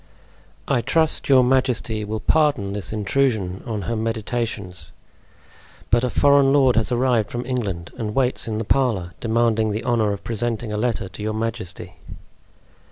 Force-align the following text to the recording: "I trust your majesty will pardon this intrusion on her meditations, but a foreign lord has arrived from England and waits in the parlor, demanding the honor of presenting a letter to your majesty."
"I 0.67 0.81
trust 0.81 1.29
your 1.29 1.43
majesty 1.43 2.03
will 2.03 2.19
pardon 2.21 2.73
this 2.73 2.91
intrusion 2.91 3.61
on 3.67 3.83
her 3.83 3.95
meditations, 3.95 4.93
but 5.91 6.03
a 6.03 6.09
foreign 6.09 6.51
lord 6.51 6.75
has 6.75 6.91
arrived 6.91 7.29
from 7.29 7.45
England 7.45 7.91
and 7.97 8.15
waits 8.15 8.47
in 8.47 8.57
the 8.57 8.63
parlor, 8.63 9.13
demanding 9.19 9.69
the 9.69 9.83
honor 9.83 10.11
of 10.11 10.23
presenting 10.23 10.73
a 10.73 10.75
letter 10.77 11.07
to 11.09 11.21
your 11.21 11.35
majesty." 11.35 11.97